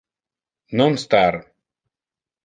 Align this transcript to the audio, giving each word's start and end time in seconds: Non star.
Non 0.77 0.91
star. 1.03 1.35